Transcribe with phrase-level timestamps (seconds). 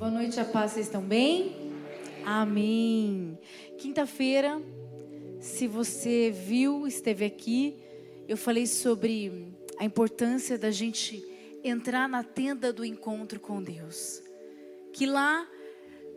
[0.00, 1.74] Boa noite, a paz, vocês estão bem?
[2.24, 3.38] Amém.
[3.76, 4.58] Quinta-feira,
[5.38, 7.76] se você viu, esteve aqui,
[8.26, 11.22] eu falei sobre a importância da gente
[11.62, 14.22] entrar na tenda do encontro com Deus.
[14.94, 15.46] Que lá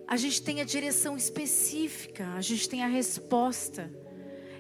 [0.08, 3.92] a gente tem a direção específica, a gente tem a resposta.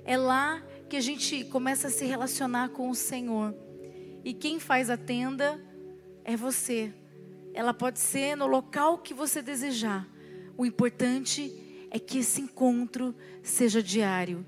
[0.03, 3.55] É lá que a gente começa a se relacionar com o Senhor.
[4.21, 5.65] E quem faz a tenda
[6.25, 6.93] é você.
[7.53, 10.07] Ela pode ser no local que você desejar.
[10.57, 14.45] O importante é que esse encontro seja diário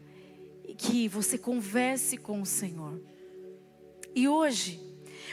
[0.63, 2.99] e que você converse com o Senhor.
[4.15, 4.81] E hoje,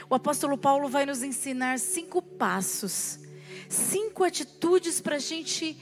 [0.09, 3.19] o apóstolo Paulo vai nos ensinar cinco passos,
[3.67, 5.77] cinco atitudes para a gente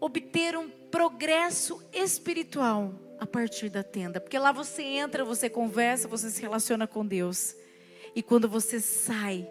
[0.00, 4.20] obter um progresso espiritual a partir da tenda.
[4.20, 7.54] Porque lá você entra, você conversa, você se relaciona com Deus.
[8.14, 9.46] E quando você sai,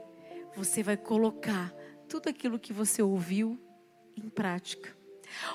[0.59, 1.73] você vai colocar
[2.09, 3.57] tudo aquilo que você ouviu
[4.13, 4.93] em prática.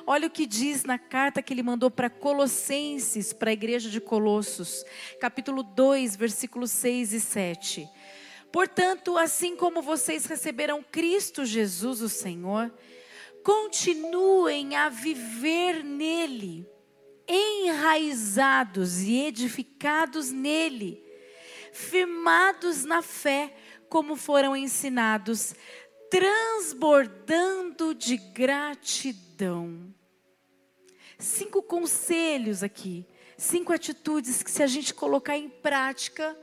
[0.07, 4.01] Olha o que diz na carta que ele mandou para Colossenses, para a igreja de
[4.01, 4.83] Colossos,
[5.21, 7.89] capítulo 2, versículos 6 e 7.
[8.51, 12.73] Portanto, assim como vocês receberam Cristo Jesus, o Senhor,
[13.43, 16.67] continuem a viver nele,
[17.29, 21.05] enraizados e edificados nele,
[21.75, 23.55] firmados na fé,
[23.89, 25.55] como foram ensinados,
[26.11, 29.95] transbordando de gratidão.
[31.19, 36.37] Cinco conselhos aqui, cinco atitudes que, se a gente colocar em prática,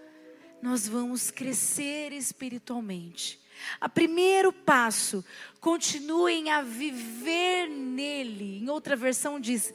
[0.61, 3.39] nós vamos crescer espiritualmente.
[3.79, 5.23] A primeiro passo,
[5.59, 8.59] continuem a viver nele.
[8.59, 9.73] Em outra versão diz: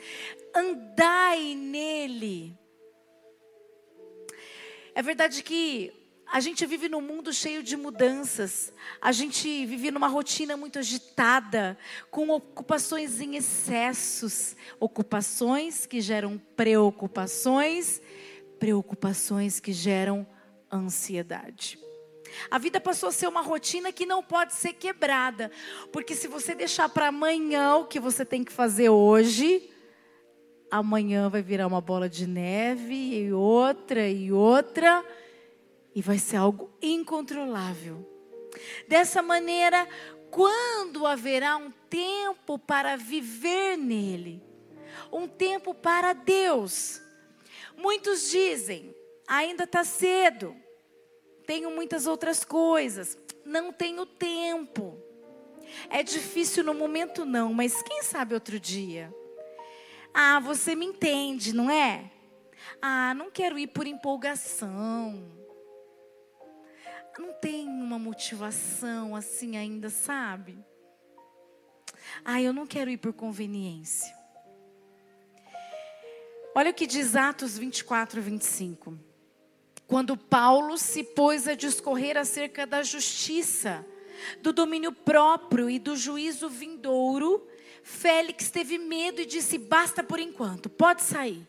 [0.55, 2.57] andai nele.
[4.95, 5.93] É verdade que
[6.33, 8.73] a gente vive num mundo cheio de mudanças.
[9.01, 11.79] A gente vive numa rotina muito agitada,
[12.11, 18.03] com ocupações em excessos, ocupações que geram preocupações,
[18.59, 20.27] preocupações que geram
[20.71, 21.79] ansiedade.
[22.51, 25.51] A vida passou a ser uma rotina que não pode ser quebrada,
[25.93, 29.71] porque se você deixar para amanhã o que você tem que fazer hoje,
[30.69, 35.05] amanhã vai virar uma bola de neve e outra e outra
[35.97, 38.07] e vai ser algo incontrolável.
[38.87, 39.89] Dessa maneira,
[40.31, 44.43] quando haverá um tempo para viver nele,
[45.11, 47.01] um tempo para Deus.
[47.79, 48.95] Muitos dizem,
[49.27, 50.55] ainda está cedo,
[51.47, 55.03] tenho muitas outras coisas, não tenho tempo.
[55.89, 59.11] É difícil no momento, não, mas quem sabe outro dia?
[60.13, 62.11] Ah, você me entende, não é?
[62.83, 65.46] Ah, não quero ir por empolgação
[67.19, 70.59] não tem uma motivação assim ainda, sabe?
[72.25, 74.15] Ah, eu não quero ir por conveniência.
[76.55, 78.99] Olha o que diz Atos 24, 25.
[79.87, 83.85] Quando Paulo se pôs a discorrer acerca da justiça,
[84.43, 87.47] do domínio próprio e do juízo vindouro,
[87.83, 91.47] Félix teve medo e disse: Basta por enquanto, pode sair.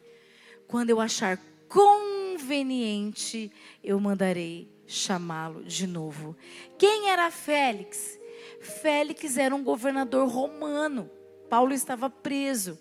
[0.68, 3.52] Quando eu achar conveniente,
[3.84, 6.36] eu mandarei chamá-lo de novo.
[6.78, 8.18] Quem era Félix?
[8.60, 11.10] Félix era um governador romano.
[11.50, 12.80] Paulo estava preso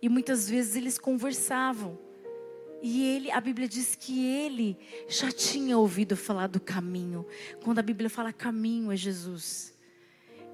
[0.00, 1.98] e muitas vezes eles conversavam.
[2.80, 4.78] E ele, a Bíblia diz que ele
[5.08, 7.26] já tinha ouvido falar do caminho.
[7.64, 9.76] Quando a Bíblia fala caminho é Jesus.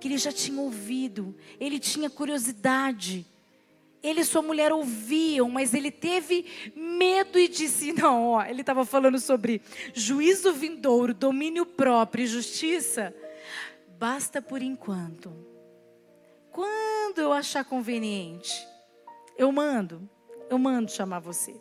[0.01, 3.27] Que ele já tinha ouvido, ele tinha curiosidade
[4.05, 6.45] ele e sua mulher ouviam, mas ele teve
[6.77, 9.63] medo e disse: não, ó, ele estava falando sobre
[9.95, 13.15] juízo vindouro, domínio próprio e justiça.
[13.99, 15.33] Basta por enquanto.
[16.53, 18.53] Quando eu achar conveniente,
[19.39, 20.09] eu mando,
[20.51, 21.55] eu mando chamar você.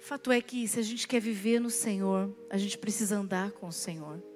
[0.00, 3.68] Fato é que se a gente quer viver no Senhor, a gente precisa andar com
[3.68, 4.29] o Senhor.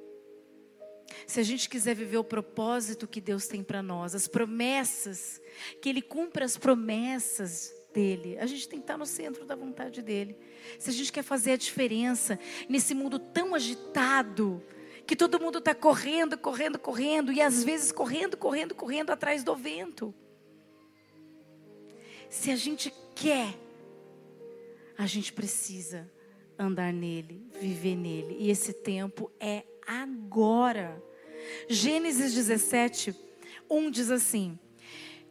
[1.26, 5.41] Se a gente quiser viver o propósito que Deus tem para nós, as promessas,
[5.80, 10.03] que Ele cumpra as promessas dele, a gente tem que estar no centro da vontade
[10.03, 10.36] dele.
[10.78, 14.62] Se a gente quer fazer a diferença nesse mundo tão agitado,
[15.06, 19.54] que todo mundo está correndo, correndo, correndo, e às vezes correndo, correndo, correndo atrás do
[19.54, 20.15] vento.
[22.30, 23.54] Se a gente quer,
[24.97, 26.10] a gente precisa
[26.59, 31.03] andar nele, viver nele, e esse tempo é agora.
[31.69, 33.15] Gênesis 17,
[33.71, 34.59] 1 diz assim: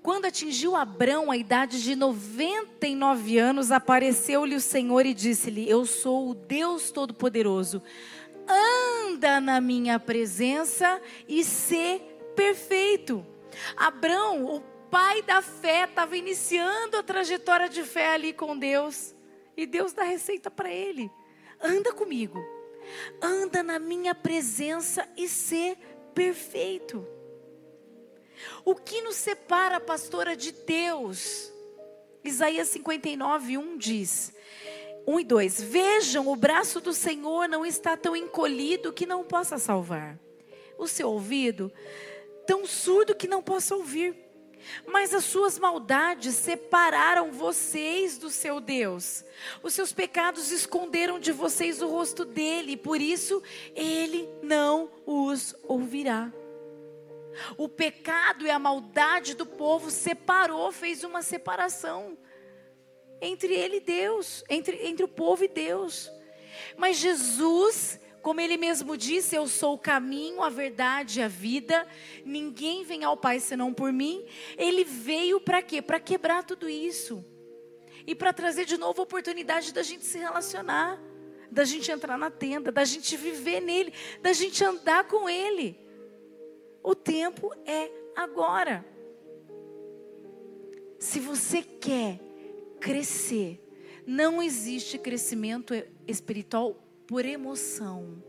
[0.01, 6.29] Quando atingiu Abrão a idade de 99 anos, apareceu-lhe o Senhor e disse-lhe: Eu sou
[6.29, 7.81] o Deus Todo-Poderoso.
[8.47, 12.01] Anda na minha presença e sê
[12.35, 13.25] perfeito.
[13.75, 19.15] Abraão, o pai da fé, estava iniciando a trajetória de fé ali com Deus.
[19.55, 21.09] E Deus dá receita para ele:
[21.61, 22.39] anda comigo,
[23.21, 25.77] anda na minha presença e ser
[26.13, 27.05] perfeito.
[28.65, 31.51] O que nos separa, pastora, de Deus?
[32.23, 34.33] Isaías 59, 1 diz:
[35.05, 39.57] 1 e 2: Vejam, o braço do Senhor não está tão encolhido que não possa
[39.57, 40.17] salvar,
[40.77, 41.71] o seu ouvido
[42.45, 44.15] tão surdo que não possa ouvir.
[44.85, 49.23] Mas as suas maldades separaram vocês do seu Deus.
[49.61, 53.41] Os seus pecados esconderam de vocês o rosto dele, por isso
[53.75, 56.31] ele não os ouvirá.
[57.57, 62.17] O pecado e a maldade do povo separou, fez uma separação
[63.21, 66.11] entre ele e Deus, entre, entre o povo e Deus.
[66.77, 71.85] Mas Jesus, como ele mesmo disse, eu sou o caminho, a verdade a vida,
[72.25, 74.25] ninguém vem ao Pai senão por mim.
[74.57, 75.81] Ele veio para quê?
[75.81, 77.23] Para quebrar tudo isso.
[78.07, 80.99] E para trazer de novo a oportunidade da gente se relacionar,
[81.51, 85.77] da gente entrar na tenda, da gente viver nele, da gente andar com ele.
[86.81, 88.85] O tempo é agora.
[90.97, 92.19] Se você quer
[92.83, 93.61] crescer.
[94.05, 95.73] Não existe crescimento
[96.05, 98.23] espiritual por emoção.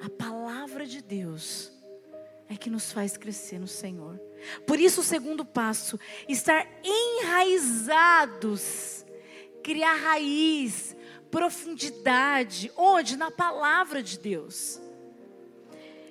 [0.00, 1.72] A palavra de Deus
[2.48, 4.20] é que nos faz crescer no Senhor.
[4.66, 5.98] Por isso, o segundo passo,
[6.28, 6.66] estar
[7.22, 9.04] enraizados,
[9.62, 10.96] criar raiz,
[11.30, 13.16] profundidade, onde?
[13.16, 14.80] Na palavra de Deus.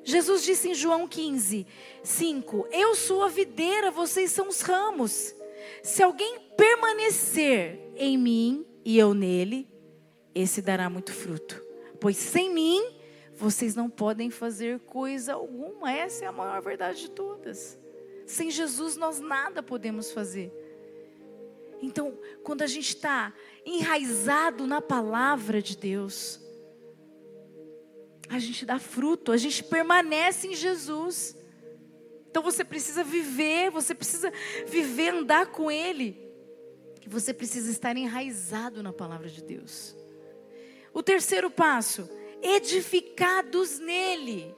[0.03, 1.67] Jesus disse em João 15,
[2.03, 5.35] 5: Eu sou a videira, vocês são os ramos.
[5.83, 9.67] Se alguém permanecer em mim e eu nele,
[10.33, 11.70] esse dará muito fruto.
[12.01, 12.83] Pois sem mim,
[13.35, 15.91] vocês não podem fazer coisa alguma.
[15.91, 17.79] Essa é a maior verdade de todas.
[18.25, 20.51] Sem Jesus, nós nada podemos fazer.
[21.79, 23.31] Então, quando a gente está
[23.63, 26.41] enraizado na palavra de Deus,
[28.27, 31.37] a gente dá fruto, a gente permanece em Jesus.
[32.31, 34.33] Então você precisa viver, você precisa
[34.65, 36.17] viver, andar com Ele.
[37.05, 40.00] E você precisa estar enraizado na palavra de Deus.
[40.93, 42.09] O terceiro passo,
[42.41, 44.55] edificados nele.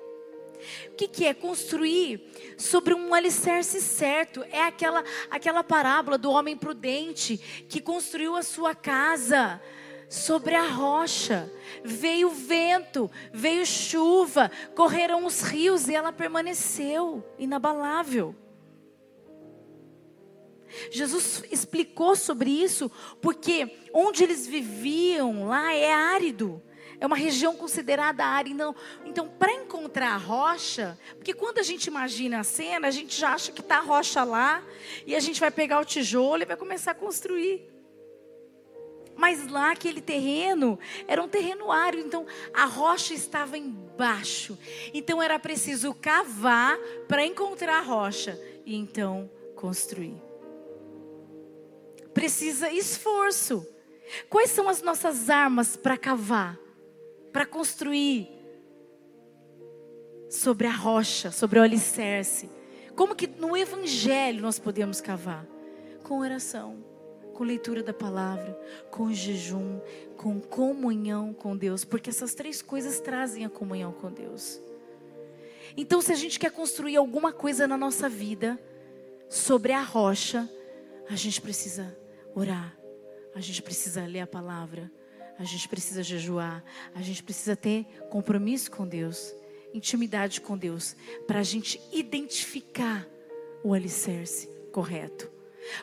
[0.87, 2.21] O que, que, é construir
[2.57, 4.43] sobre um alicerce certo?
[4.49, 7.37] É aquela, aquela parábola do homem prudente
[7.67, 9.61] que construiu a sua casa
[10.09, 11.51] sobre a rocha.
[11.83, 18.35] Veio vento, veio chuva, correram os rios e ela permaneceu inabalável.
[20.91, 22.91] Jesus explicou sobre isso
[23.21, 26.61] porque onde eles viviam lá é árido.
[26.99, 28.55] É uma região considerada árida.
[28.55, 28.75] Então,
[29.05, 33.33] então para encontrar a rocha, porque quando a gente imagina a cena, a gente já
[33.33, 34.63] acha que está a rocha lá,
[35.05, 37.69] e a gente vai pegar o tijolo e vai começar a construir.
[39.15, 44.57] Mas lá aquele terreno era um terreno árido, então a rocha estava embaixo.
[44.93, 46.77] Então era preciso cavar
[47.07, 50.32] para encontrar a rocha e então construir.
[52.13, 53.67] Precisa esforço.
[54.29, 56.59] Quais são as nossas armas para cavar,
[57.31, 58.29] para construir
[60.29, 62.49] sobre a rocha, sobre o alicerce?
[62.95, 65.45] Como que no evangelho nós podemos cavar?
[66.03, 66.93] Com oração
[67.33, 68.57] com leitura da palavra,
[68.91, 69.79] com jejum,
[70.15, 74.61] com comunhão com Deus, porque essas três coisas trazem a comunhão com Deus.
[75.75, 78.59] Então, se a gente quer construir alguma coisa na nossa vida
[79.27, 80.47] sobre a rocha,
[81.09, 81.97] a gente precisa
[82.35, 82.77] orar,
[83.35, 84.91] a gente precisa ler a palavra,
[85.37, 86.63] a gente precisa jejuar,
[86.93, 89.33] a gente precisa ter compromisso com Deus,
[89.73, 93.07] intimidade com Deus, para a gente identificar
[93.63, 95.31] o alicerce correto.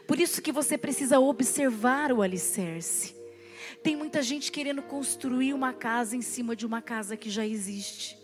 [0.07, 3.17] Por isso que você precisa observar o alicerce.
[3.83, 8.20] Tem muita gente querendo construir uma casa em cima de uma casa que já existe.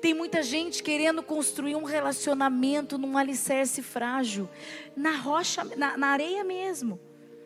[0.00, 4.48] Tem muita gente querendo construir um relacionamento num alicerce frágil,
[4.96, 7.00] na rocha, na, na areia mesmo,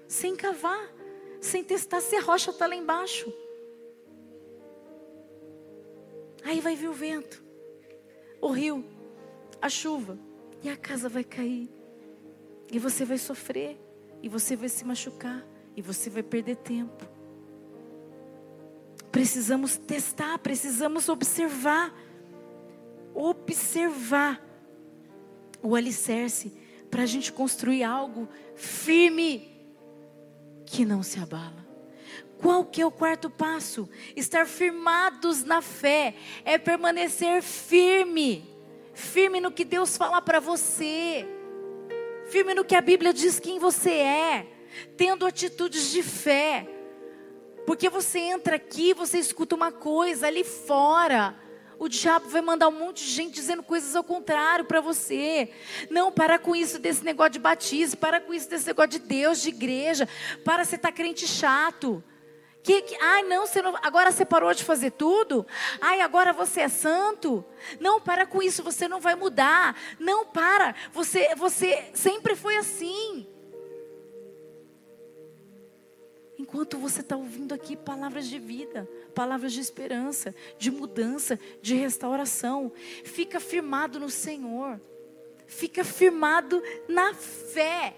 [0.06, 0.92] sem cavar,
[1.40, 3.32] sem testar se a rocha está lá embaixo.
[6.44, 7.42] Aí vai vir o vento,
[8.40, 8.84] o rio,
[9.60, 10.18] a chuva,
[10.62, 11.70] e a casa vai cair.
[12.70, 13.78] E você vai sofrer,
[14.22, 15.46] e você vai se machucar,
[15.76, 17.06] e você vai perder tempo.
[19.10, 21.94] Precisamos testar, precisamos observar.
[23.14, 24.40] Observar
[25.62, 26.52] o alicerce
[26.90, 29.50] para a gente construir algo firme
[30.66, 31.62] que não se abala.
[32.38, 33.88] Qual que é o quarto passo?
[34.16, 36.14] Estar firmados na fé
[36.44, 38.52] é permanecer firme
[38.94, 41.26] Firme no que Deus fala para você.
[42.28, 44.46] Firme no que a Bíblia diz quem você é.
[44.96, 46.68] Tendo atitudes de fé.
[47.66, 51.34] Porque você entra aqui, você escuta uma coisa ali fora.
[51.82, 55.50] O diabo vai mandar um monte de gente dizendo coisas ao contrário para você.
[55.90, 59.42] Não, para com isso desse negócio de batismo, para com isso desse negócio de Deus,
[59.42, 60.08] de igreja.
[60.44, 62.00] Para você estar tá crente chato.
[62.62, 65.44] Que, que, ai, não, você não, agora você parou de fazer tudo?
[65.80, 67.44] Ai, agora você é santo?
[67.80, 69.76] Não, para com isso, você não vai mudar.
[69.98, 73.26] Não, para, você, você sempre foi assim.
[76.42, 82.72] Enquanto você está ouvindo aqui palavras de vida, palavras de esperança, de mudança, de restauração,
[83.04, 84.80] fica firmado no Senhor,
[85.46, 87.94] fica firmado na fé.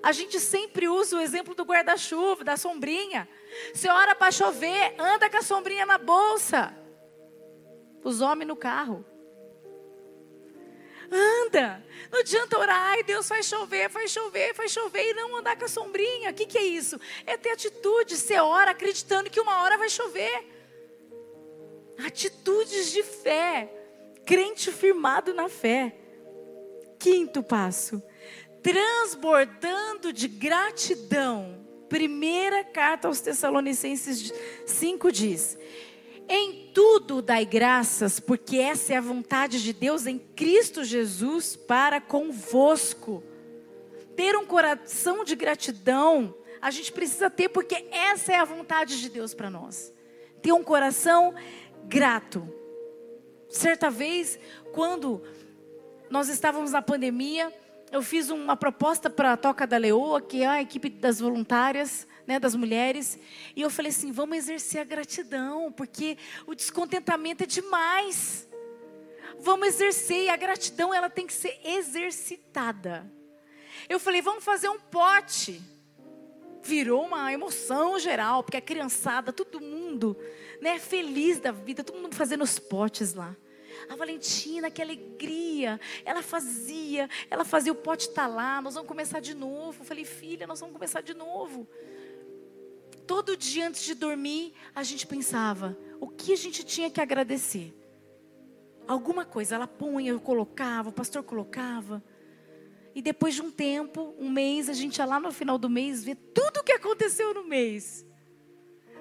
[0.00, 3.28] A gente sempre usa o exemplo do guarda-chuva, da sombrinha.
[3.74, 6.72] Você ora para chover, anda com a sombrinha na bolsa.
[8.04, 9.04] Os homens no carro.
[11.12, 11.84] Anda.
[12.10, 15.64] Não adianta orar, ai Deus faz chover, faz chover, faz chover e não andar com
[15.64, 16.30] a sombrinha.
[16.30, 17.00] O que, que é isso?
[17.26, 18.16] É ter atitude.
[18.16, 20.44] Você ora acreditando que uma hora vai chover.
[22.04, 23.72] Atitudes de fé.
[24.24, 25.94] Crente firmado na fé.
[26.98, 28.02] Quinto passo.
[28.62, 34.32] Transbordando de gratidão Primeira carta aos Tessalonicenses
[34.64, 35.58] 5 diz:
[36.34, 42.00] Em tudo dai graças, porque essa é a vontade de Deus em Cristo Jesus para
[42.00, 43.22] convosco.
[44.16, 49.10] Ter um coração de gratidão, a gente precisa ter, porque essa é a vontade de
[49.10, 49.92] Deus para nós.
[50.40, 51.34] Ter um coração
[51.84, 52.48] grato.
[53.50, 54.38] Certa vez,
[54.72, 55.22] quando
[56.08, 57.52] nós estávamos na pandemia,
[57.92, 62.08] eu fiz uma proposta para a Toca da Leoa, que é a equipe das voluntárias,
[62.26, 63.18] né, das mulheres,
[63.54, 68.48] e eu falei assim: vamos exercer a gratidão, porque o descontentamento é demais.
[69.38, 73.12] Vamos exercer, e a gratidão ela tem que ser exercitada.
[73.90, 75.60] Eu falei: vamos fazer um pote.
[76.64, 80.16] Virou uma emoção geral, porque a criançada, todo mundo,
[80.62, 83.36] né, feliz da vida, todo mundo fazendo os potes lá.
[83.88, 85.80] A Valentina, que alegria.
[86.04, 89.82] Ela fazia, ela fazia o pote estar tá lá, nós vamos começar de novo.
[89.82, 91.66] Eu falei, filha, nós vamos começar de novo.
[93.06, 97.74] Todo dia antes de dormir, a gente pensava, o que a gente tinha que agradecer?
[98.86, 102.02] Alguma coisa, ela punha, eu colocava, o pastor colocava.
[102.94, 106.04] E depois de um tempo, um mês, a gente ia lá no final do mês
[106.04, 108.04] ver tudo o que aconteceu no mês.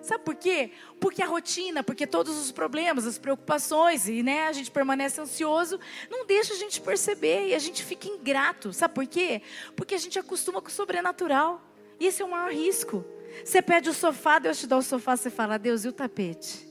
[0.01, 0.71] Sabe por quê?
[0.99, 5.79] Porque a rotina, porque todos os problemas, as preocupações, e né, a gente permanece ansioso,
[6.09, 8.73] não deixa a gente perceber e a gente fica ingrato.
[8.73, 9.43] Sabe por quê?
[9.75, 11.61] Porque a gente acostuma com o sobrenatural.
[11.99, 13.05] E esse é o maior risco.
[13.45, 16.67] Você pede o sofá, Deus te dá o sofá, você fala, Deus, e o tapete?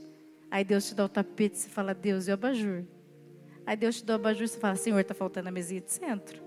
[0.50, 2.84] Aí Deus te dá o tapete, você fala, Deus, e o abajur?
[3.64, 6.42] Aí Deus te dá o abajur, você fala, Senhor, está faltando a mesinha de centro.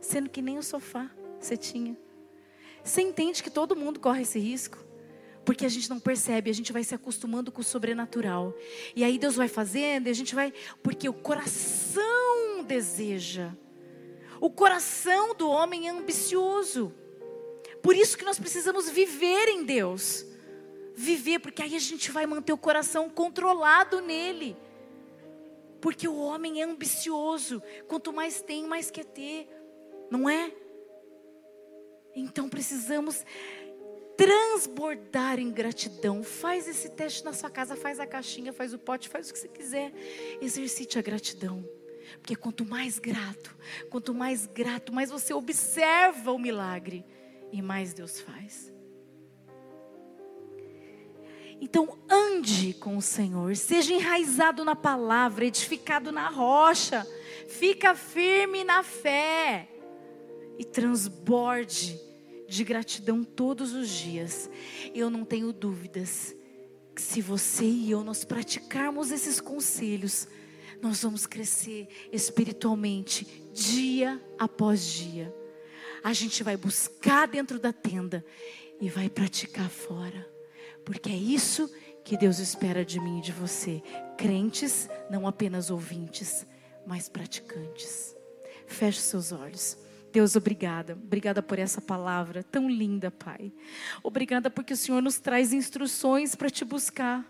[0.00, 1.10] Sendo que nem o sofá
[1.40, 1.96] você tinha.
[2.84, 4.85] Você entende que todo mundo corre esse risco?
[5.46, 8.52] Porque a gente não percebe, a gente vai se acostumando com o sobrenatural.
[8.96, 10.52] E aí Deus vai fazendo, e a gente vai.
[10.82, 13.52] Porque o coração deseja.
[14.40, 16.92] O coração do homem é ambicioso.
[17.80, 20.26] Por isso que nós precisamos viver em Deus.
[20.96, 24.56] Viver, porque aí a gente vai manter o coração controlado nele.
[25.80, 27.62] Porque o homem é ambicioso.
[27.86, 29.48] Quanto mais tem, mais quer ter.
[30.10, 30.52] Não é?
[32.16, 33.24] Então precisamos
[34.16, 36.22] transbordar em gratidão.
[36.22, 39.38] Faz esse teste na sua casa, faz a caixinha, faz o pote, faz o que
[39.38, 39.92] você quiser.
[40.40, 41.64] Exercite a gratidão.
[42.20, 43.56] Porque quanto mais grato,
[43.90, 47.04] quanto mais grato, mais você observa o milagre
[47.52, 48.72] e mais Deus faz.
[51.60, 57.06] Então ande com o Senhor, seja enraizado na palavra, edificado na rocha,
[57.48, 59.68] fica firme na fé
[60.58, 61.98] e transborde
[62.48, 64.48] de gratidão todos os dias.
[64.94, 66.34] Eu não tenho dúvidas
[66.94, 70.26] que se você e eu nós praticarmos esses conselhos,
[70.80, 75.34] nós vamos crescer espiritualmente dia após dia.
[76.02, 78.24] A gente vai buscar dentro da tenda
[78.80, 80.26] e vai praticar fora.
[80.84, 81.70] Porque é isso
[82.04, 83.82] que Deus espera de mim e de você.
[84.16, 86.46] Crentes, não apenas ouvintes,
[86.86, 88.16] mas praticantes.
[88.66, 89.76] Feche seus olhos.
[90.16, 90.94] Deus, obrigada.
[90.94, 93.52] Obrigada por essa palavra tão linda, Pai.
[94.02, 97.22] Obrigada porque o Senhor nos traz instruções para te buscar.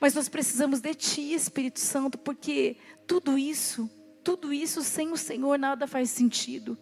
[0.00, 3.88] Mas nós precisamos de Ti, Espírito Santo, porque tudo isso,
[4.24, 6.76] tudo isso sem o Senhor nada faz sentido.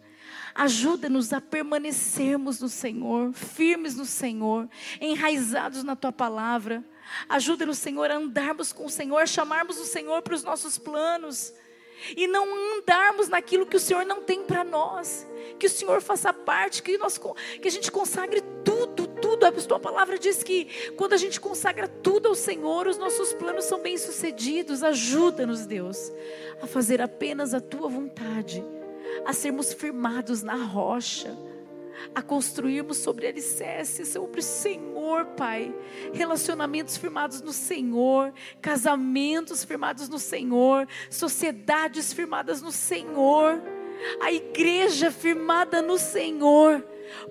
[0.55, 4.67] Ajuda-nos a permanecermos no Senhor, firmes no Senhor,
[4.99, 6.83] enraizados na Tua palavra.
[7.29, 11.53] Ajuda-nos, Senhor, a andarmos com o Senhor, a chamarmos o Senhor para os nossos planos
[12.15, 12.45] e não
[12.77, 15.27] andarmos naquilo que o Senhor não tem para nós.
[15.59, 17.19] Que o Senhor faça parte, que, nós,
[17.61, 19.45] que a gente consagre tudo, tudo.
[19.45, 23.65] A tua palavra diz que quando a gente consagra tudo ao Senhor, os nossos planos
[23.65, 24.83] são bem-sucedidos.
[24.83, 26.11] Ajuda-nos, Deus,
[26.61, 28.63] a fazer apenas a tua vontade,
[29.25, 31.35] a sermos firmados na rocha
[32.13, 35.73] a construirmos sobre alicerces, sobre o Senhor, Pai.
[36.13, 43.61] Relacionamentos firmados no Senhor, casamentos firmados no Senhor, sociedades firmadas no Senhor,
[44.21, 46.85] a igreja firmada no Senhor.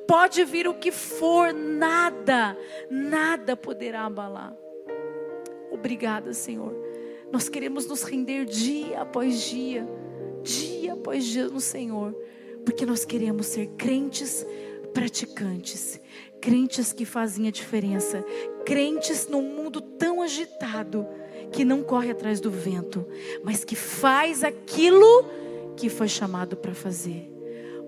[0.07, 2.57] Pode vir o que for, nada,
[2.91, 4.55] nada poderá abalar.
[5.71, 6.75] Obrigada, Senhor.
[7.33, 9.87] Nós queremos nos render dia após dia,
[10.43, 12.15] dia após dia no Senhor
[12.65, 14.47] porque nós queremos ser crentes
[14.93, 16.01] praticantes,
[16.41, 18.25] crentes que fazem a diferença,
[18.65, 21.07] crentes num mundo tão agitado
[21.53, 23.07] que não corre atrás do vento,
[23.43, 25.25] mas que faz aquilo
[25.77, 27.31] que foi chamado para fazer.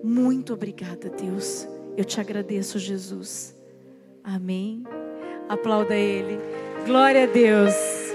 [0.03, 1.67] Muito obrigada, Deus.
[1.95, 3.55] Eu te agradeço, Jesus.
[4.23, 4.83] Amém.
[5.49, 6.37] Aplauda Ele.
[6.85, 8.06] Glória a Deus.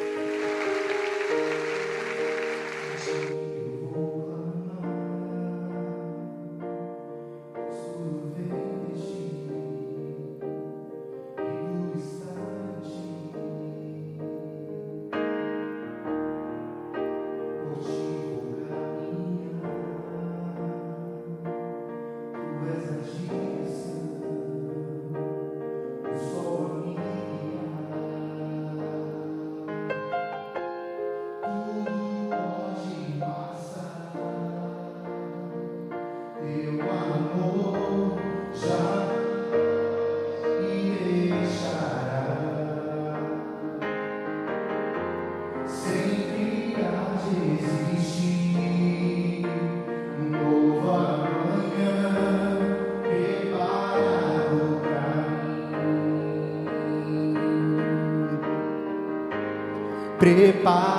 [60.23, 60.92] Prepara.